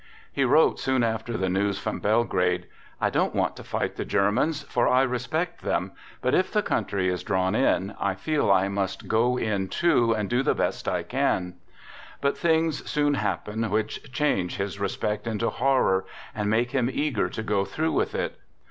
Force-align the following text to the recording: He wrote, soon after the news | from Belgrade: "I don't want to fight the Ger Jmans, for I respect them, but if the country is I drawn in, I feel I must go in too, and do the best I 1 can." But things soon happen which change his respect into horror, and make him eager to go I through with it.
He 0.33 0.45
wrote, 0.45 0.79
soon 0.79 1.03
after 1.03 1.37
the 1.37 1.47
news 1.47 1.77
| 1.79 1.79
from 1.79 1.99
Belgrade: 1.99 2.65
"I 2.99 3.11
don't 3.11 3.35
want 3.35 3.55
to 3.57 3.63
fight 3.63 3.97
the 3.97 4.03
Ger 4.03 4.31
Jmans, 4.31 4.63
for 4.65 4.87
I 4.87 5.03
respect 5.03 5.61
them, 5.61 5.91
but 6.23 6.33
if 6.33 6.51
the 6.51 6.63
country 6.63 7.07
is 7.07 7.23
I 7.23 7.27
drawn 7.27 7.53
in, 7.53 7.93
I 7.99 8.15
feel 8.15 8.49
I 8.49 8.67
must 8.67 9.07
go 9.07 9.37
in 9.37 9.67
too, 9.67 10.11
and 10.15 10.27
do 10.27 10.41
the 10.41 10.55
best 10.55 10.87
I 10.87 11.01
1 11.01 11.03
can." 11.03 11.53
But 12.19 12.35
things 12.35 12.83
soon 12.89 13.13
happen 13.13 13.69
which 13.69 14.11
change 14.11 14.55
his 14.57 14.79
respect 14.79 15.27
into 15.27 15.51
horror, 15.51 16.05
and 16.33 16.49
make 16.49 16.71
him 16.71 16.89
eager 16.91 17.29
to 17.29 17.43
go 17.43 17.61
I 17.61 17.65
through 17.65 17.91
with 17.93 18.15
it. 18.15 18.39